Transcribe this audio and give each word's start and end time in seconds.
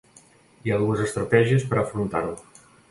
Hi 0.63 0.71
ha 0.75 0.79
dues 0.85 1.03
estratègies 1.03 1.69
per 1.71 1.81
afrontar-ho. 1.85 2.37